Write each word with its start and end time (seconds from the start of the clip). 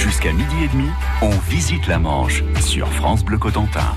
Jusqu'à 0.00 0.32
midi 0.32 0.64
et 0.64 0.68
demi, 0.68 0.88
on 1.20 1.28
visite 1.50 1.86
la 1.86 1.98
Manche 1.98 2.42
sur 2.58 2.88
France 2.88 3.22
Bleu 3.22 3.36
Cotentin. 3.36 3.94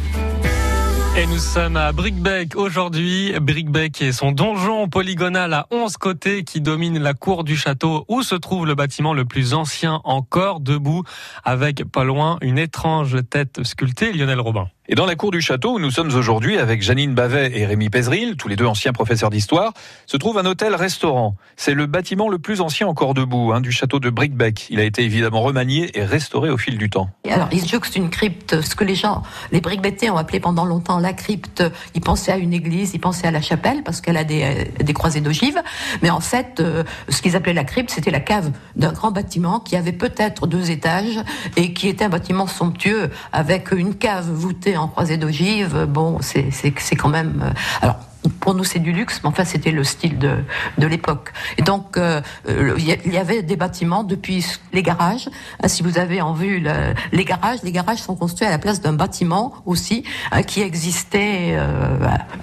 Et 1.15 1.25
nous 1.27 1.37
sommes 1.37 1.77
à 1.77 1.93
Brickbeck 1.93 2.57
aujourd'hui. 2.57 3.33
Brickbeck 3.39 4.01
et 4.01 4.11
son 4.11 4.33
donjon 4.33 4.89
polygonal 4.89 5.53
à 5.53 5.65
11 5.71 5.95
côtés 5.95 6.43
qui 6.43 6.59
domine 6.59 6.99
la 6.99 7.13
cour 7.13 7.45
du 7.45 7.55
château 7.55 8.03
où 8.09 8.21
se 8.21 8.35
trouve 8.35 8.65
le 8.65 8.75
bâtiment 8.75 9.13
le 9.13 9.23
plus 9.23 9.53
ancien 9.53 10.01
encore 10.03 10.59
debout 10.59 11.03
avec 11.45 11.85
pas 11.85 12.03
loin 12.03 12.37
une 12.41 12.57
étrange 12.57 13.17
tête 13.29 13.63
sculptée, 13.63 14.11
Lionel 14.11 14.41
Robin. 14.41 14.67
Et 14.89 14.95
dans 14.95 15.05
la 15.05 15.15
cour 15.15 15.31
du 15.31 15.39
château 15.39 15.75
où 15.75 15.79
nous 15.79 15.91
sommes 15.91 16.13
aujourd'hui 16.13 16.57
avec 16.57 16.81
Janine 16.81 17.13
Bavet 17.13 17.57
et 17.57 17.65
Rémi 17.65 17.89
Pézeril, 17.89 18.35
tous 18.35 18.49
les 18.49 18.57
deux 18.57 18.65
anciens 18.65 18.91
professeurs 18.91 19.29
d'histoire, 19.29 19.71
se 20.07 20.17
trouve 20.17 20.37
un 20.37 20.45
hôtel-restaurant. 20.45 21.37
C'est 21.55 21.73
le 21.73 21.85
bâtiment 21.85 22.27
le 22.27 22.37
plus 22.37 22.59
ancien 22.59 22.85
encore 22.85 23.13
debout 23.13 23.53
hein, 23.53 23.61
du 23.61 23.71
château 23.71 24.01
de 24.01 24.09
Brickbeck. 24.09 24.67
Il 24.69 24.81
a 24.81 24.83
été 24.83 25.03
évidemment 25.03 25.41
remanié 25.41 25.97
et 25.97 26.03
restauré 26.03 26.49
au 26.49 26.57
fil 26.57 26.77
du 26.77 26.89
temps. 26.89 27.09
Alors, 27.31 27.47
il 27.53 27.65
jouxte 27.65 27.95
une 27.95 28.09
crypte, 28.09 28.59
ce 28.59 28.75
que 28.75 28.83
les 28.83 28.95
gens, 28.95 29.23
les 29.53 29.61
Brickbettés 29.61 30.09
ont 30.09 30.17
appelé 30.17 30.41
pendant 30.41 30.65
longtemps 30.65 30.99
la 30.99 31.13
crypte. 31.13 31.63
Ils 31.95 32.01
pensaient 32.01 32.33
à 32.33 32.37
une 32.37 32.51
église, 32.51 32.93
ils 32.93 32.99
pensaient 32.99 33.27
à 33.27 33.31
la 33.31 33.41
chapelle 33.41 33.83
parce 33.83 34.01
qu'elle 34.01 34.17
a 34.17 34.25
des, 34.25 34.67
euh, 34.81 34.93
croisées 34.93 35.21
d'ogives. 35.21 35.61
Mais 36.01 36.09
en 36.09 36.19
fait, 36.19 36.59
euh, 36.59 36.83
ce 37.07 37.21
qu'ils 37.21 37.37
appelaient 37.37 37.53
la 37.53 37.63
crypte, 37.63 37.89
c'était 37.89 38.11
la 38.11 38.19
cave 38.19 38.51
d'un 38.75 38.91
grand 38.91 39.11
bâtiment 39.11 39.61
qui 39.61 39.77
avait 39.77 39.93
peut-être 39.93 40.45
deux 40.45 40.71
étages 40.71 41.21
et 41.55 41.71
qui 41.71 41.87
était 41.87 42.03
un 42.03 42.09
bâtiment 42.09 42.47
somptueux 42.47 43.09
avec 43.31 43.71
une 43.71 43.95
cave 43.95 44.29
voûtée 44.29 44.72
en 44.77 44.87
croisée 44.87 45.17
d'ogives. 45.17 45.85
Bon, 45.85 46.19
c'est 46.21 46.95
quand 46.95 47.09
même. 47.09 47.41
Euh, 47.43 47.51
alors, 47.81 47.97
pour 48.39 48.53
nous, 48.53 48.63
c'est 48.63 48.79
du 48.79 48.93
luxe, 48.93 49.19
mais 49.21 49.29
enfin, 49.29 49.43
c'était 49.43 49.71
le 49.71 49.83
style 49.83 50.17
de, 50.17 50.37
de 50.77 50.87
l'époque. 50.87 51.33
Et 51.57 51.61
donc, 51.61 51.97
euh, 51.97 52.21
euh, 52.47 52.73
il 52.77 53.13
y 53.13 53.17
avait 53.17 53.43
des 53.43 53.57
bâtiments 53.57 54.03
depuis 54.03 54.45
les 54.71 54.81
garages. 54.81 55.29
Ah, 55.61 55.67
si 55.67 55.83
vous 55.83 55.97
avez 55.97 56.21
en 56.21 56.33
vue 56.33 56.59
le, 56.59 56.93
les 57.11 57.25
garages, 57.25 57.59
les 57.63 57.73
garages 57.73 57.97
sont 57.99 58.15
construits 58.15 58.47
à 58.47 58.51
la 58.51 58.59
place 58.59 58.79
d'un 58.79 58.93
bâtiment 58.93 59.53
aussi 59.65 60.05
qui 60.47 60.61
existait 60.61 61.57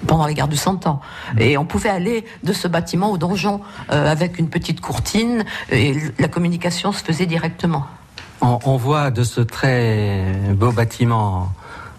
pendant 0.05 0.27
les 0.27 0.35
guerres 0.35 0.47
du 0.47 0.57
Cent 0.57 0.85
Ans. 0.85 1.01
Et 1.39 1.57
on 1.57 1.65
pouvait 1.65 1.89
aller 1.89 2.25
de 2.43 2.53
ce 2.53 2.67
bâtiment 2.67 3.11
au 3.11 3.17
donjon 3.17 3.61
avec 3.89 4.37
une 4.37 4.49
petite 4.49 4.81
courtine 4.81 5.45
et 5.71 5.95
la 6.19 6.27
communication 6.27 6.91
se 6.91 7.03
faisait 7.03 7.25
directement. 7.25 7.87
On 8.41 8.75
voit 8.75 9.11
de 9.11 9.23
ce 9.23 9.39
très 9.41 10.23
beau 10.53 10.71
bâtiment 10.71 11.51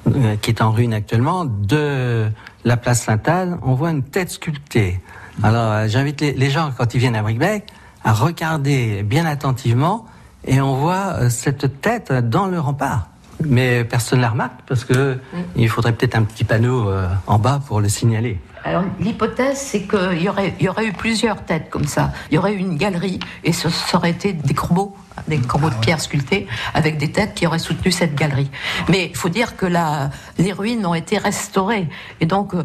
euh, 0.08 0.36
qui 0.36 0.50
est 0.50 0.60
en 0.60 0.72
ruine 0.72 0.94
actuellement, 0.94 1.44
de 1.44 2.28
la 2.64 2.76
place 2.76 3.02
Sainte-Anne, 3.02 3.58
on 3.62 3.74
voit 3.74 3.90
une 3.90 4.02
tête 4.02 4.30
sculptée. 4.30 5.00
Alors 5.44 5.70
euh, 5.70 5.86
j'invite 5.88 6.20
les, 6.20 6.50
gens, 6.50 6.72
quand 6.76 6.94
ils 6.94 6.98
viennent 6.98 7.14
à 7.14 7.22
Brickbeck, 7.22 7.66
à 8.02 8.12
regarder 8.12 9.04
bien 9.04 9.26
attentivement 9.26 10.06
et 10.44 10.60
on 10.60 10.74
voit 10.74 11.14
euh, 11.14 11.30
cette 11.30 11.80
tête 11.80 12.12
dans 12.12 12.46
le 12.46 12.58
rempart. 12.58 13.08
Mais 13.44 13.84
personne 13.84 14.18
ne 14.18 14.22
la 14.24 14.30
remarque 14.30 14.60
parce 14.66 14.84
que 14.84 15.18
il 15.54 15.68
faudrait 15.68 15.92
peut-être 15.92 16.16
un 16.16 16.22
petit 16.22 16.44
panneau 16.44 16.92
en 17.26 17.38
bas 17.38 17.60
pour 17.66 17.80
le 17.80 17.88
signaler. 17.88 18.38
Alors 18.64 18.84
l'hypothèse, 19.00 19.58
c'est 19.58 19.82
qu'il 19.82 20.22
y 20.22 20.28
aurait, 20.28 20.54
y 20.60 20.68
aurait 20.68 20.86
eu 20.86 20.92
plusieurs 20.92 21.44
têtes 21.44 21.68
comme 21.70 21.86
ça. 21.86 22.12
Il 22.30 22.34
y 22.34 22.38
aurait 22.38 22.54
eu 22.54 22.58
une 22.58 22.76
galerie 22.76 23.18
et 23.44 23.52
ce, 23.52 23.68
ça 23.68 23.98
aurait 23.98 24.10
été 24.10 24.32
des 24.32 24.54
corbeaux, 24.54 24.96
des 25.26 25.38
corbeaux 25.38 25.70
de 25.70 25.74
pierre 25.76 26.00
sculptés 26.00 26.46
avec 26.74 26.98
des 26.98 27.10
têtes 27.10 27.34
qui 27.34 27.46
auraient 27.46 27.58
soutenu 27.58 27.90
cette 27.90 28.14
galerie. 28.14 28.50
Mais 28.88 29.06
il 29.06 29.16
faut 29.16 29.28
dire 29.28 29.56
que 29.56 29.66
la, 29.66 30.10
les 30.38 30.52
ruines 30.52 30.86
ont 30.86 30.94
été 30.94 31.18
restaurées 31.18 31.88
et 32.20 32.26
donc 32.26 32.54
euh, 32.54 32.62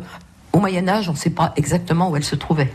au 0.53 0.59
Moyen 0.59 0.87
Âge, 0.87 1.09
on 1.09 1.13
ne 1.13 1.17
sait 1.17 1.29
pas 1.29 1.53
exactement 1.55 2.09
où 2.09 2.15
elles 2.15 2.23
se 2.23 2.35
trouvaient. 2.35 2.71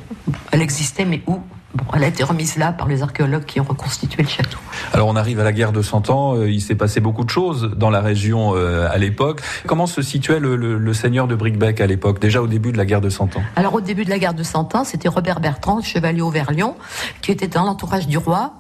Elle 0.53 0.63
existait, 0.63 1.05
mais 1.05 1.21
où 1.27 1.41
Bon, 1.75 1.85
elle 1.95 2.05
a 2.05 2.09
été 2.09 2.23
remise 2.23 2.57
là 2.57 2.73
par 2.73 2.87
les 2.87 3.03
archéologues 3.03 3.45
qui 3.45 3.59
ont 3.59 3.65
reconstitué 3.65 4.23
le 4.23 4.29
château. 4.29 4.59
Alors 4.93 5.09
on 5.09 5.17
arrive 5.17 5.41
à 5.41 5.45
la 5.45 5.53
guerre 5.53 5.73
de 5.73 5.81
Cent 5.81 6.11
Ans, 6.11 6.37
euh, 6.37 6.51
il 6.51 6.61
s'est 6.61 6.75
passé 6.75 7.01
beaucoup 7.01 7.25
de 7.25 7.31
choses 7.31 7.71
dans 7.77 7.89
la 7.89 8.01
région 8.01 8.55
euh, 8.55 8.89
à 8.91 8.99
l'époque. 8.99 9.41
Comment 9.67 9.87
se 9.87 10.03
situait 10.03 10.39
le, 10.39 10.57
le, 10.57 10.95
seigneur 10.95 11.27
de 11.27 11.35
Brickbeck 11.35 11.81
à 11.81 11.87
l'époque, 11.87 12.21
déjà 12.21 12.43
au 12.43 12.47
début 12.47 12.73
de 12.73 12.77
la 12.77 12.85
guerre 12.85 13.01
de 13.01 13.09
Cent 13.09 13.37
Ans? 13.37 13.43
Alors 13.57 13.75
au 13.75 13.81
début 13.81 14.05
de 14.05 14.11
la 14.11 14.19
guerre 14.19 14.35
de 14.35 14.43
Cent 14.43 14.75
Ans, 14.75 14.85
c'était 14.85 15.09
Robert 15.09 15.41
Bertrand, 15.41 15.81
chevalier 15.81 16.21
Auvergnat, 16.21 16.75
qui 17.23 17.33
était 17.33 17.49
dans 17.49 17.65
l'entourage 17.65 18.07
du 18.07 18.19
roi 18.19 18.53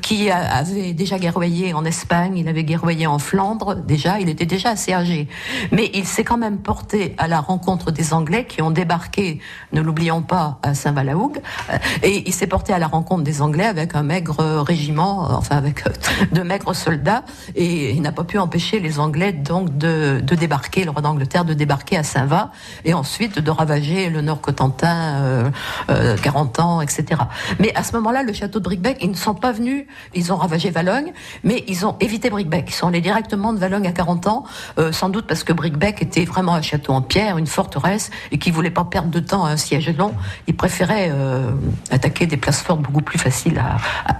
qui 0.00 0.30
avait 0.30 0.92
déjà 0.92 1.18
guerroyé 1.18 1.74
en 1.74 1.84
Espagne, 1.84 2.36
il 2.36 2.48
avait 2.48 2.64
guerroyé 2.64 3.06
en 3.06 3.18
Flandre, 3.18 3.76
déjà, 3.76 4.20
il 4.20 4.28
était 4.28 4.46
déjà 4.46 4.70
assez 4.70 4.92
âgé. 4.92 5.28
Mais 5.70 5.90
il 5.94 6.06
s'est 6.06 6.24
quand 6.24 6.38
même 6.38 6.58
porté 6.58 7.14
à 7.18 7.28
la 7.28 7.40
rencontre 7.40 7.90
des 7.90 8.14
Anglais 8.14 8.46
qui 8.46 8.62
ont 8.62 8.70
débarqué, 8.70 9.40
ne 9.72 9.80
l'oublions 9.80 10.22
pas, 10.22 10.58
à 10.62 10.74
Saint-Valahougue, 10.74 11.40
euh, 11.70 11.78
et 12.02 12.22
il 12.26 12.32
s'est 12.32 12.46
porté 12.46 12.72
à 12.72 12.78
la 12.78 12.86
rencontre 12.86 13.22
des 13.22 13.42
Anglais 13.42 13.66
avec 13.66 13.94
un 13.94 14.02
maigre 14.02 14.62
régiment, 14.62 15.30
euh, 15.30 15.34
enfin 15.34 15.56
avec 15.56 15.84
de 16.32 16.42
maigres 16.42 16.74
soldats, 16.74 17.24
et 17.54 17.90
il 17.90 18.02
n'a 18.02 18.12
pas 18.12 18.24
pu 18.24 18.38
empêcher 18.38 18.80
les 18.80 18.98
Anglais 18.98 19.32
donc 19.32 19.76
de, 19.76 20.20
débarquer, 20.20 20.84
le 20.84 20.90
roi 20.90 21.02
d'Angleterre 21.02 21.44
de 21.44 21.54
débarquer 21.54 21.96
à 21.96 22.02
Saint-Va, 22.02 22.50
et 22.84 22.94
ensuite 22.94 23.38
de 23.38 23.50
ravager 23.50 24.10
le 24.10 24.20
Nord 24.20 24.40
Cotentin, 24.40 25.50
euh, 25.90 26.16
40 26.22 26.60
ans, 26.60 26.80
etc. 26.80 27.20
Mais 27.58 27.74
à 27.74 27.82
ce 27.82 27.92
moment-là, 27.96 28.22
le 28.22 28.32
château 28.32 28.58
de 28.58 28.64
Brickbeck, 28.64 28.98
ils 29.02 29.10
ne 29.10 29.16
sont 29.16 29.34
pas 29.42 29.52
venus, 29.52 29.84
ils 30.14 30.32
ont 30.32 30.36
ravagé 30.36 30.70
Valogne, 30.70 31.12
mais 31.42 31.64
ils 31.66 31.84
ont 31.84 31.96
évité 32.00 32.30
Brickbeck. 32.30 32.66
Ils 32.68 32.74
sont 32.74 32.86
allés 32.86 33.00
directement 33.00 33.52
de 33.52 33.58
Valogne 33.58 33.88
à 33.88 33.92
40 33.92 34.28
ans, 34.28 34.44
euh, 34.78 34.92
sans 34.92 35.08
doute 35.10 35.26
parce 35.26 35.42
que 35.44 35.52
Brickbeck 35.52 36.00
était 36.00 36.24
vraiment 36.24 36.54
un 36.54 36.62
château 36.62 36.92
en 36.92 37.02
pierre, 37.02 37.36
une 37.38 37.48
forteresse, 37.48 38.10
et 38.30 38.38
qu'ils 38.38 38.52
voulaient 38.52 38.70
pas 38.70 38.84
perdre 38.84 39.10
de 39.10 39.18
temps 39.18 39.44
à 39.44 39.50
un 39.50 39.56
siège 39.56 39.90
long. 39.98 40.14
Ils 40.46 40.56
préféraient 40.56 41.10
euh, 41.12 41.50
attaquer 41.90 42.26
des 42.26 42.36
places 42.36 42.62
fortes 42.62 42.80
beaucoup 42.80 43.02
plus 43.02 43.18
faciles 43.18 43.60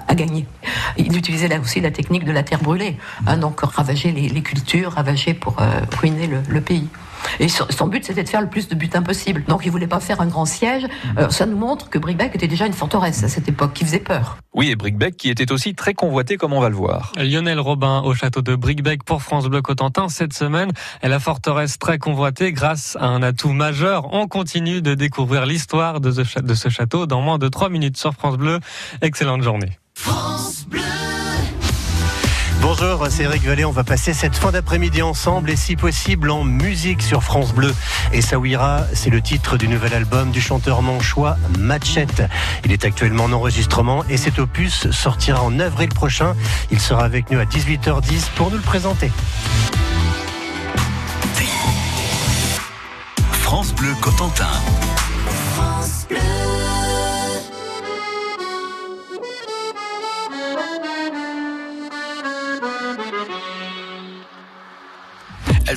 à, 0.09 0.15
gagner. 0.15 0.47
Ils 0.99 1.17
utilisaient 1.17 1.49
là 1.49 1.59
aussi 1.59 1.81
la 1.81 1.91
technique 1.91 2.25
de 2.25 2.33
la 2.33 2.43
terre 2.43 2.59
brûlée, 2.59 2.99
hein, 3.27 3.39
donc 3.39 3.61
ravager 3.61 4.13
les, 4.13 4.43
cultures, 4.43 4.93
ravager 4.93 5.33
pour 5.33 5.57
euh, 5.63 5.81
ruiner 5.99 6.27
le 6.27 6.61
pays. 6.61 6.89
Et 7.41 7.49
son 7.49 7.87
but, 7.87 8.05
c'était 8.05 8.23
de 8.23 8.29
faire 8.29 8.41
le 8.41 8.49
plus 8.49 8.69
de 8.69 8.75
butin 8.75 9.03
possible. 9.03 9.45
Donc, 9.49 9.63
il 9.65 9.71
voulait 9.71 9.87
pas 9.87 10.01
faire 10.01 10.21
un 10.21 10.27
grand 10.27 10.45
siège. 10.45 10.87
Euh, 11.19 11.29
ça 11.31 11.47
nous 11.47 11.57
montre 11.57 11.91
que 11.91 11.99
Brickbeck 11.99 12.35
était 12.35 12.49
déjà 12.49 12.67
une 12.67 12.73
forteresse 12.73 13.25
à 13.25 13.29
cette 13.29 13.49
époque, 13.49 13.73
qui 13.73 13.85
faisait 13.85 13.99
peur. 13.99 14.39
Oui, 14.55 14.71
et 14.71 14.77
Brickbeck 14.77 15.17
qui 15.17 15.31
était 15.31 15.51
aussi 15.51 15.75
très 15.75 15.95
convoité, 15.95 16.37
comme 16.37 16.53
on 16.53 16.61
va 16.61 16.69
le 16.69 16.77
voir. 16.77 17.13
Lionel 17.17 17.59
Robin 17.59 18.03
au 18.05 18.15
château 18.15 18.43
de 18.43 18.55
Brickbeck 18.55 19.05
pour 19.05 19.23
France 19.23 19.47
Bleu 19.47 19.63
Cotentin 19.63 20.09
cette 20.09 20.33
semaine. 20.33 20.73
Et 21.03 21.09
la 21.09 21.19
forteresse 21.19 21.79
très 21.79 21.99
convoitée 21.99 22.53
grâce 22.53 22.97
à 23.01 23.07
un 23.07 23.23
atout 23.23 23.53
majeur. 23.53 24.13
On 24.13 24.27
continue 24.27 24.83
de 24.83 24.95
découvrir 24.95 25.47
l'histoire 25.47 26.01
de 26.01 26.13
ce 26.13 26.69
château 26.69 27.07
dans 27.07 27.21
moins 27.21 27.39
de 27.39 27.49
3 27.49 27.69
minutes 27.69 27.97
sur 27.97 28.13
France 28.13 28.37
Bleu. 28.37 28.61
Excellente 29.01 29.43
journée. 29.43 29.79
France 29.95 30.67
Bleu. 30.69 31.02
Bonjour, 32.63 33.09
c'est 33.11 33.25
Eric 33.25 33.43
Vallée. 33.43 33.65
On 33.65 33.73
va 33.73 33.83
passer 33.83 34.15
cette 34.15 34.37
fin 34.37 34.53
d'après-midi 34.53 35.03
ensemble 35.03 35.51
et 35.51 35.57
si 35.57 35.75
possible 35.75 36.31
en 36.31 36.45
musique 36.45 37.03
sur 37.03 37.25
France 37.25 37.53
Bleu. 37.53 37.75
Et 38.13 38.23
Sawira, 38.23 38.83
c'est 38.95 39.11
le 39.11 39.21
titre 39.21 39.57
du 39.57 39.67
nouvel 39.67 39.93
album 39.93 40.31
du 40.31 40.41
chanteur 40.41 40.81
manchois 40.81 41.37
Machette. 41.59 42.23
Il 42.65 42.71
est 42.71 42.85
actuellement 42.85 43.25
en 43.25 43.33
enregistrement 43.33 44.05
et 44.09 44.17
cet 44.17 44.39
opus 44.39 44.89
sortira 44.93 45.43
en 45.43 45.59
avril 45.59 45.89
prochain. 45.89 46.37
Il 46.71 46.79
sera 46.79 47.05
avec 47.05 47.33
nous 47.33 47.41
à 47.41 47.45
18h10 47.45 48.31
pour 48.37 48.53
nous 48.53 48.59
le 48.59 48.63
présenter. 48.63 49.11
France 53.33 53.75
Bleu 53.75 53.93
Cotentin. 54.01 54.47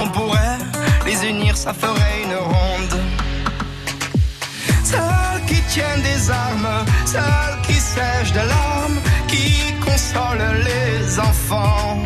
on 0.00 0.08
pourrait 0.08 0.58
les 1.06 1.28
unir, 1.28 1.56
ça 1.56 1.72
ferait 1.72 2.22
une 2.24 2.34
ronde. 2.34 3.00
Celles 4.84 5.44
qui 5.46 5.60
tiennent 5.72 6.02
des 6.02 6.30
armes, 6.30 6.84
celles 7.04 7.58
qui 7.66 7.74
sèchent 7.74 8.32
de 8.32 8.44
larmes, 8.54 9.00
qui 9.28 9.74
consolent 9.84 10.54
les 10.70 11.18
enfants. 11.18 12.02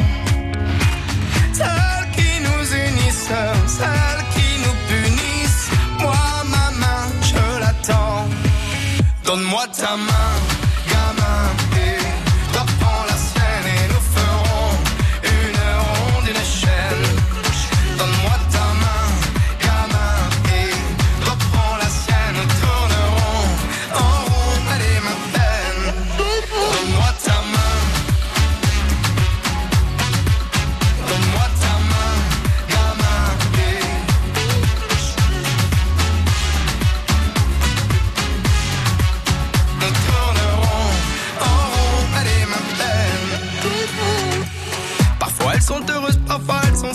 Celles 1.53 2.09
qui 2.17 2.33
nous 2.47 2.65
unissent, 2.87 3.29
celles 3.79 4.25
qui 4.35 4.49
nous 4.65 4.77
punissent. 4.91 5.69
Moi, 6.01 6.27
ma 6.55 6.71
main, 6.83 7.07
je 7.23 7.61
l'attends. 7.61 8.27
Donne-moi 9.25 9.65
ta 9.81 9.97
main, 9.97 10.34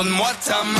Donne-moi 0.00 0.32
ta 0.42 0.64
main, 0.64 0.79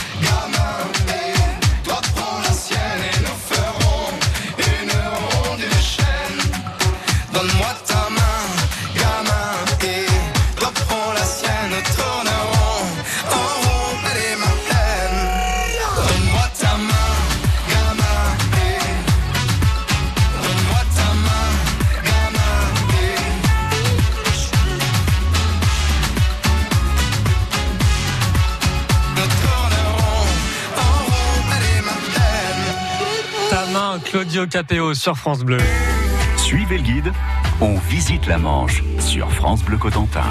Sur 34.93 35.17
France 35.17 35.43
Bleu. 35.43 35.57
Suivez 36.37 36.77
le 36.77 36.83
guide, 36.83 37.11
on 37.59 37.75
visite 37.89 38.27
la 38.27 38.37
Manche 38.37 38.81
sur 38.97 39.29
France 39.29 39.61
Bleu 39.61 39.77
Cotentin. 39.77 40.23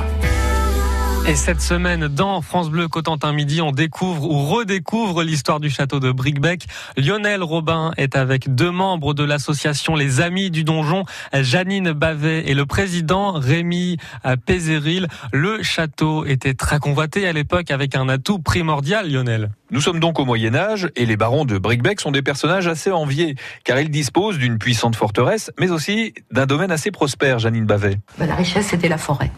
Et 1.28 1.36
cette 1.36 1.60
semaine, 1.60 2.08
dans 2.08 2.40
France 2.40 2.70
Bleu 2.70 2.88
Cotentin 2.88 3.32
Midi, 3.32 3.60
on 3.62 3.70
découvre 3.70 4.24
ou 4.28 4.46
redécouvre 4.46 5.22
l'histoire 5.22 5.60
du 5.60 5.70
château 5.70 6.00
de 6.00 6.10
Bricbec. 6.10 6.64
Lionel 6.96 7.44
Robin 7.44 7.92
est 7.98 8.16
avec 8.16 8.52
deux 8.52 8.72
membres 8.72 9.14
de 9.14 9.22
l'association 9.22 9.94
Les 9.94 10.20
Amis 10.20 10.50
du 10.50 10.64
Donjon, 10.64 11.04
Janine 11.32 11.92
Bavet 11.92 12.48
et 12.50 12.54
le 12.54 12.66
président 12.66 13.32
Rémi 13.32 13.96
Pézéril. 14.44 15.06
Le 15.32 15.62
château 15.62 16.24
était 16.24 16.54
très 16.54 16.80
convoité 16.80 17.28
à 17.28 17.32
l'époque 17.32 17.70
avec 17.70 17.94
un 17.94 18.08
atout 18.08 18.40
primordial, 18.40 19.08
Lionel. 19.12 19.50
Nous 19.72 19.80
sommes 19.80 20.00
donc 20.00 20.18
au 20.18 20.24
Moyen 20.24 20.56
Âge 20.56 20.88
et 20.96 21.06
les 21.06 21.16
barons 21.16 21.44
de 21.44 21.56
Bricbec 21.56 22.00
sont 22.00 22.10
des 22.10 22.22
personnages 22.22 22.66
assez 22.66 22.90
enviés 22.90 23.36
car 23.62 23.78
ils 23.78 23.90
disposent 23.90 24.36
d'une 24.36 24.58
puissante 24.58 24.96
forteresse 24.96 25.52
mais 25.60 25.70
aussi 25.70 26.12
d'un 26.32 26.46
domaine 26.46 26.72
assez 26.72 26.90
prospère, 26.90 27.38
Janine 27.38 27.66
Bavet. 27.66 27.98
Ben, 28.18 28.26
la 28.26 28.34
richesse, 28.34 28.66
c'était 28.66 28.88
la 28.88 28.98
forêt. 28.98 29.30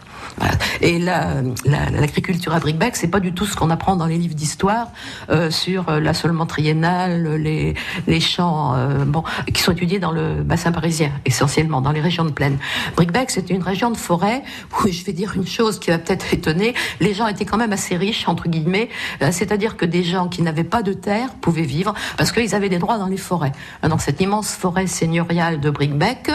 Et 0.81 0.97
la- 0.97 1.43
la- 1.65 1.72
l'agriculture 1.91 2.53
à 2.53 2.59
Bricbec, 2.59 2.95
c'est 2.95 3.07
pas 3.07 3.19
du 3.19 3.33
tout 3.33 3.45
ce 3.45 3.55
qu'on 3.55 3.69
apprend 3.69 3.95
dans 3.95 4.05
les 4.05 4.17
livres 4.17 4.35
d'histoire 4.35 4.87
euh, 5.29 5.51
sur 5.51 5.89
euh, 5.89 5.99
l'assolement 5.99 6.45
triennal, 6.45 7.35
les, 7.35 7.73
les 8.07 8.19
champs, 8.19 8.75
euh, 8.75 9.05
bon, 9.05 9.23
qui 9.53 9.61
sont 9.61 9.71
étudiés 9.71 9.99
dans 9.99 10.11
le 10.11 10.43
bassin 10.43 10.71
parisien, 10.71 11.11
essentiellement 11.25 11.81
dans 11.81 11.91
les 11.91 12.01
régions 12.01 12.25
de 12.25 12.31
plaine. 12.31 12.57
Bricbec, 12.95 13.31
c'était 13.31 13.53
une 13.53 13.63
région 13.63 13.91
de 13.91 13.97
forêt 13.97 14.43
où 14.79 14.87
je 14.87 15.03
vais 15.03 15.13
dire 15.13 15.33
une 15.35 15.47
chose 15.47 15.79
qui 15.79 15.89
va 15.89 15.97
peut-être 15.97 16.33
étonner. 16.33 16.73
Les 16.99 17.13
gens 17.13 17.27
étaient 17.27 17.45
quand 17.45 17.57
même 17.57 17.73
assez 17.73 17.95
riches 17.95 18.27
entre 18.27 18.47
guillemets, 18.47 18.89
c'est-à-dire 19.31 19.77
que 19.77 19.85
des 19.85 20.03
gens 20.03 20.27
qui 20.27 20.41
n'avaient 20.41 20.63
pas 20.63 20.83
de 20.83 20.93
terre 20.93 21.29
pouvaient 21.41 21.61
vivre 21.61 21.93
parce 22.17 22.31
qu'ils 22.31 22.55
avaient 22.55 22.69
des 22.69 22.79
droits 22.79 22.97
dans 22.97 23.07
les 23.07 23.17
forêts. 23.17 23.51
Dans 23.81 23.97
cette 23.97 24.21
immense 24.21 24.51
forêt 24.51 24.87
seigneuriale 24.87 25.59
de 25.59 25.69
Bricbec, 25.69 26.31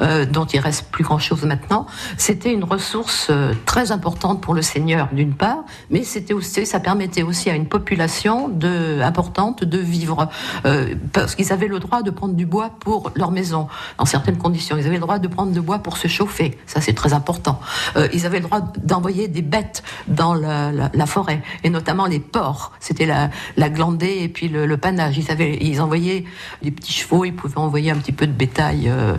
euh, 0.00 0.24
dont 0.26 0.46
il 0.46 0.60
reste 0.60 0.90
plus 0.90 1.04
grand-chose 1.04 1.44
maintenant, 1.44 1.86
c'était 2.16 2.52
une 2.52 2.64
ressource 2.64 3.30
très 3.66 3.92
importante 3.92 4.40
pour 4.40 4.54
le 4.54 4.62
d'une 4.80 5.34
part, 5.34 5.64
mais 5.90 6.04
c'était 6.04 6.34
aussi, 6.34 6.66
ça 6.66 6.80
permettait 6.80 7.22
aussi 7.22 7.50
à 7.50 7.54
une 7.54 7.66
population 7.66 8.48
de, 8.48 9.00
importante 9.02 9.64
de 9.64 9.78
vivre, 9.78 10.28
euh, 10.66 10.94
parce 11.12 11.34
qu'ils 11.34 11.52
avaient 11.52 11.68
le 11.68 11.78
droit 11.78 12.02
de 12.02 12.10
prendre 12.10 12.34
du 12.34 12.46
bois 12.46 12.70
pour 12.80 13.10
leur 13.14 13.30
maison, 13.30 13.68
dans 13.98 14.04
certaines 14.04 14.38
conditions. 14.38 14.76
Ils 14.76 14.86
avaient 14.86 14.94
le 14.94 15.00
droit 15.00 15.18
de 15.18 15.28
prendre 15.28 15.52
du 15.52 15.60
bois 15.60 15.78
pour 15.78 15.96
se 15.96 16.08
chauffer, 16.08 16.58
ça 16.66 16.80
c'est 16.80 16.94
très 16.94 17.12
important. 17.12 17.60
Euh, 17.96 18.08
ils 18.12 18.26
avaient 18.26 18.40
le 18.40 18.44
droit 18.44 18.60
d'envoyer 18.82 19.28
des 19.28 19.42
bêtes 19.42 19.82
dans 20.08 20.34
la, 20.34 21.06
forêt, 21.06 21.42
et 21.62 21.70
notamment 21.70 22.06
les 22.06 22.20
porcs. 22.20 22.72
C'était 22.80 23.06
la, 23.06 23.30
la 23.56 23.68
glandée 23.68 24.18
et 24.20 24.28
puis 24.28 24.48
le, 24.48 24.66
le 24.66 24.76
panage. 24.76 25.18
Ils, 25.18 25.30
avaient, 25.30 25.58
ils 25.60 25.80
envoyaient 25.80 26.24
des 26.62 26.70
petits 26.70 26.92
chevaux, 26.92 27.24
ils 27.24 27.34
pouvaient 27.34 27.58
envoyer 27.58 27.90
un 27.90 27.96
petit 27.96 28.12
peu 28.12 28.26
de 28.26 28.32
bétail. 28.32 28.88
euh, 28.88 29.16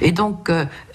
et 0.00 0.12
donc, 0.12 0.50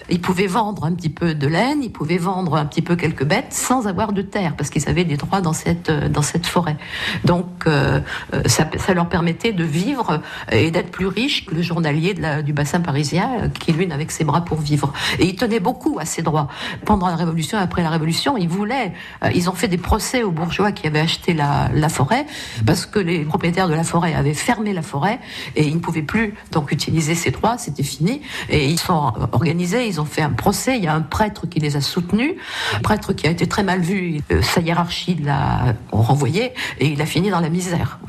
ils 0.09 0.21
pouvaient 0.21 0.47
vendre 0.47 0.85
un 0.85 0.93
petit 0.93 1.09
peu 1.09 1.33
de 1.35 1.47
laine, 1.47 1.83
ils 1.83 1.91
pouvaient 1.91 2.17
vendre 2.17 2.55
un 2.55 2.65
petit 2.65 2.81
peu 2.81 2.95
quelques 2.95 3.23
bêtes 3.23 3.53
sans 3.53 3.87
avoir 3.87 3.98
de 4.07 4.21
terre, 4.21 4.55
parce 4.55 4.69
qu'ils 4.69 4.87
avaient 4.89 5.03
des 5.03 5.17
droits 5.17 5.41
dans 5.41 5.53
cette, 5.53 5.89
euh, 5.89 6.09
dans 6.09 6.21
cette 6.21 6.47
forêt. 6.47 6.77
Donc, 7.25 7.45
euh, 7.67 7.99
euh, 8.33 8.41
ça, 8.45 8.93
leur 8.93 9.09
permettait 9.09 9.51
de 9.51 9.63
vivre 9.63 10.21
et 10.51 10.71
d'être 10.71 10.89
plus 10.89 11.07
riches 11.07 11.45
que 11.45 11.53
le 11.53 11.61
journalier 11.61 12.15
du 12.43 12.53
bassin 12.53 12.81
parisien, 12.81 13.49
qui 13.59 13.71
lui 13.71 13.85
n'avait 13.85 14.05
que 14.05 14.13
ses 14.13 14.23
bras 14.23 14.43
pour 14.43 14.59
vivre. 14.59 14.91
Et 15.19 15.25
ils 15.25 15.35
tenaient 15.35 15.59
beaucoup 15.59 15.99
à 15.99 16.05
ces 16.05 16.21
droits. 16.21 16.47
Pendant 16.85 17.07
la 17.07 17.15
Révolution, 17.15 17.57
après 17.57 17.83
la 17.83 17.89
Révolution, 17.89 18.35
ils 18.37 18.49
voulaient, 18.49 18.93
ils 19.35 19.49
ont 19.49 19.53
fait 19.53 19.67
des 19.67 19.77
procès 19.77 20.23
aux 20.23 20.31
bourgeois 20.31 20.71
qui 20.71 20.87
avaient 20.87 20.99
acheté 20.99 21.33
la, 21.33 21.69
la 21.73 21.89
forêt, 21.89 22.25
parce 22.65 22.85
que 22.85 22.99
les 22.99 23.19
propriétaires 23.25 23.67
de 23.67 23.75
la 23.75 23.83
forêt 23.83 24.13
avaient 24.13 24.33
fermé 24.33 24.73
la 24.73 24.81
forêt 24.81 25.19
et 25.55 25.67
ils 25.67 25.75
ne 25.75 25.79
pouvaient 25.79 26.01
plus 26.01 26.33
donc 26.51 26.71
utiliser 26.71 27.15
ces 27.15 27.31
droits, 27.31 27.57
c'était 27.57 27.83
fini. 27.83 28.21
Et 28.49 28.65
ils 28.65 28.79
sont 28.79 29.13
organisés, 29.31 29.87
ils 29.87 30.01
ont 30.01 30.05
fait 30.05 30.21
un 30.21 30.31
procès, 30.31 30.77
il 30.77 30.83
y 30.83 30.87
a 30.87 30.93
un 30.93 31.01
prêtre 31.01 31.47
qui 31.47 31.59
les 31.59 31.75
a 31.75 31.81
soutenus, 31.81 32.33
un 32.75 32.79
prêtre 32.79 33.13
qui 33.13 33.27
a 33.27 33.31
été 33.31 33.47
très 33.47 33.63
mal 33.63 33.81
vu, 33.81 33.88
euh, 33.89 34.41
sa 34.41 34.61
hiérarchie 34.61 35.15
l'a 35.15 35.75
renvoyé 35.91 36.53
et 36.79 36.87
il 36.87 37.01
a 37.01 37.05
fini 37.05 37.29
dans 37.29 37.39
la 37.39 37.49
misère. 37.49 37.99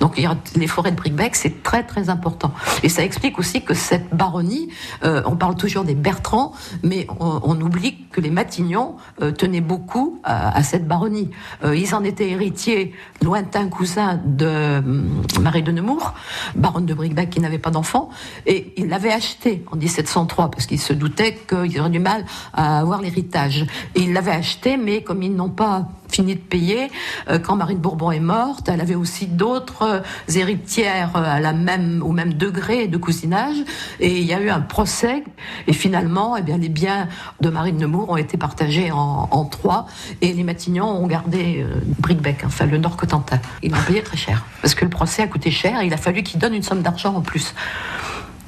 Donc 0.00 0.14
il 0.18 0.28
les 0.56 0.66
forêts 0.66 0.90
de 0.90 0.96
Bricbec, 0.96 1.34
c'est 1.34 1.62
très 1.62 1.82
très 1.82 2.10
important. 2.10 2.52
Et 2.82 2.88
ça 2.88 3.02
explique 3.02 3.38
aussi 3.38 3.62
que 3.62 3.74
cette 3.74 4.14
baronnie, 4.14 4.68
euh, 5.04 5.22
on 5.26 5.36
parle 5.36 5.56
toujours 5.56 5.84
des 5.84 5.94
Bertrands, 5.94 6.52
mais 6.82 7.06
on, 7.20 7.58
oublie 7.58 7.96
que 8.12 8.20
les 8.20 8.30
Matignons 8.30 8.96
euh, 9.20 9.32
tenaient 9.32 9.60
beaucoup 9.60 10.20
à, 10.22 10.62
cette 10.62 10.86
baronnie. 10.86 11.30
Ils 11.64 11.94
en 11.94 12.04
étaient 12.04 12.30
héritiers, 12.30 12.94
lointains 13.22 13.68
cousins 13.68 14.20
de 14.24 14.78
hum, 14.78 15.22
Marie 15.40 15.62
de 15.62 15.72
Nemours, 15.72 16.14
baronne 16.54 16.86
de 16.86 16.94
Bricbec 16.94 17.30
qui 17.30 17.40
n'avait 17.40 17.58
pas 17.58 17.70
d'enfant, 17.70 18.10
et 18.46 18.72
ils 18.76 18.88
l'avaient 18.88 19.12
acheté 19.12 19.64
en 19.72 19.76
1703 19.76 20.50
parce 20.50 20.66
qu'ils 20.66 20.80
se 20.80 20.92
doutaient 20.92 21.38
qu'ils 21.48 21.80
auraient 21.80 21.90
du 21.90 21.98
mal 21.98 22.24
à 22.52 22.78
avoir 22.78 23.00
l'héritage. 23.00 23.66
Et 23.94 24.02
ils 24.02 24.12
l'avaient 24.12 24.32
acheté, 24.32 24.76
mais 24.76 25.02
comme 25.08 25.22
ils 25.22 25.34
n'ont 25.34 25.48
pas 25.48 25.88
fini 26.10 26.34
de 26.34 26.40
payer, 26.40 26.90
euh, 27.28 27.38
quand 27.38 27.56
Marie 27.56 27.74
de 27.74 27.80
Bourbon 27.80 28.10
est 28.10 28.20
morte, 28.20 28.68
elle 28.68 28.80
avait 28.80 28.94
aussi 28.94 29.26
d'autres 29.26 29.82
euh, 29.82 30.00
héritières 30.34 31.12
euh, 31.16 32.00
au 32.00 32.12
même 32.12 32.34
degré 32.34 32.88
de 32.88 32.98
cousinage, 32.98 33.56
et 34.00 34.18
il 34.18 34.24
y 34.24 34.34
a 34.34 34.40
eu 34.40 34.50
un 34.50 34.60
procès, 34.60 35.24
et 35.66 35.72
finalement, 35.72 36.36
eh 36.36 36.42
les 36.58 36.68
biens 36.68 37.08
de 37.40 37.48
Marie 37.48 37.72
de 37.72 37.78
Nemours 37.78 38.10
ont 38.10 38.16
été 38.16 38.36
partagés 38.36 38.90
en, 38.92 39.44
trois, 39.46 39.86
et 40.20 40.32
les 40.32 40.44
Matignons 40.44 40.88
ont 40.88 41.06
gardé 41.06 41.62
euh, 41.62 41.80
Bricbec, 41.98 42.42
enfin 42.44 42.66
le 42.66 42.76
Nord 42.78 42.96
Cotentin. 42.96 43.40
Ils 43.62 43.72
l'ont 43.72 43.82
payé 43.86 44.02
très 44.02 44.16
cher, 44.16 44.44
parce 44.60 44.74
que 44.74 44.84
le 44.84 44.90
procès 44.90 45.22
a 45.22 45.26
coûté 45.26 45.50
cher, 45.50 45.80
et 45.80 45.86
il 45.86 45.94
a 45.94 45.96
fallu 45.96 46.22
qu'ils 46.22 46.38
donnent 46.38 46.54
une 46.54 46.62
somme 46.62 46.82
d'argent 46.82 47.14
en 47.14 47.22
plus. 47.22 47.54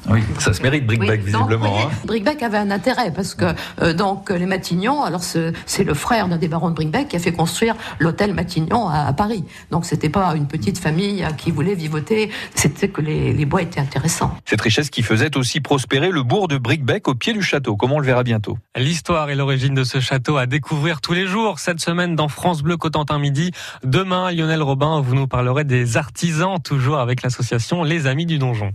Oui, 0.08 0.20
ça 0.38 0.52
se 0.52 0.62
mérite 0.62 0.86
Brickback 0.86 1.20
Oui, 1.20 1.26
visiblement. 1.26 1.68
voyez, 1.70 1.84
hein. 1.84 1.90
Brickbeck 2.04 2.42
avait 2.42 2.58
un 2.58 2.70
intérêt 2.70 3.12
parce 3.12 3.34
que 3.34 3.44
euh, 3.82 3.92
donc 3.92 4.30
les 4.30 4.46
Matignon, 4.46 5.02
alors 5.02 5.22
ce- 5.22 5.52
c'est 5.66 5.84
le 5.84 5.94
frère 5.94 6.28
d'un 6.28 6.38
des 6.38 6.48
barons 6.48 6.70
de 6.70 6.74
Brickbeck 6.74 7.08
qui 7.08 7.16
a 7.16 7.18
fait 7.18 7.32
construire 7.32 7.74
l'hôtel 7.98 8.32
Matignon 8.34 8.88
à, 8.88 9.00
à 9.06 9.12
Paris. 9.12 9.44
Donc 9.70 9.84
c'était 9.84 10.08
pas 10.08 10.34
une 10.36 10.46
petite 10.46 10.78
famille 10.78 11.22
euh, 11.22 11.28
qui 11.32 11.50
voulait 11.50 11.74
vivoter, 11.74 12.30
c'était 12.54 12.88
que 12.88 13.00
les, 13.02 13.32
les 13.32 13.44
bois 13.44 13.62
étaient 13.62 13.80
intéressants. 13.80 14.34
Cette 14.46 14.60
richesse 14.62 14.90
qui 14.90 15.02
faisait 15.02 15.36
aussi 15.36 15.60
prospérer 15.60 16.10
le 16.10 16.22
bourg 16.22 16.48
de 16.48 16.56
Brickbeck 16.58 17.06
au 17.08 17.14
pied 17.14 17.32
du 17.32 17.42
château, 17.42 17.76
comme 17.76 17.92
on 17.92 17.98
le 17.98 18.06
verra 18.06 18.22
bientôt. 18.22 18.56
L'histoire 18.76 19.28
et 19.30 19.34
l'origine 19.34 19.74
de 19.74 19.84
ce 19.84 20.00
château 20.00 20.36
à 20.38 20.46
découvrir 20.46 21.00
tous 21.00 21.12
les 21.12 21.26
jours 21.26 21.58
cette 21.58 21.80
semaine 21.80 22.16
dans 22.16 22.28
France 22.28 22.62
Bleu 22.62 22.76
Cotentin 22.76 23.18
Midi. 23.18 23.50
Demain, 23.84 24.30
Lionel 24.32 24.62
Robin, 24.62 25.00
vous 25.00 25.14
nous 25.14 25.26
parlerez 25.26 25.64
des 25.64 25.96
artisans, 25.96 26.58
toujours 26.62 26.98
avec 26.98 27.22
l'association 27.22 27.82
Les 27.84 28.06
Amis 28.06 28.26
du 28.26 28.38
Donjon. 28.38 28.72